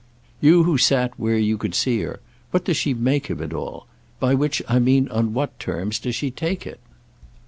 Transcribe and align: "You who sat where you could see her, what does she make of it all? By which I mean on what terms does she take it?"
"You 0.39 0.63
who 0.63 0.79
sat 0.79 1.11
where 1.19 1.37
you 1.37 1.59
could 1.59 1.75
see 1.75 2.01
her, 2.01 2.21
what 2.49 2.65
does 2.65 2.75
she 2.75 2.91
make 2.91 3.29
of 3.29 3.39
it 3.39 3.53
all? 3.53 3.85
By 4.19 4.33
which 4.33 4.63
I 4.67 4.79
mean 4.79 5.07
on 5.09 5.31
what 5.35 5.59
terms 5.59 5.99
does 5.99 6.15
she 6.15 6.31
take 6.31 6.65
it?" 6.65 6.79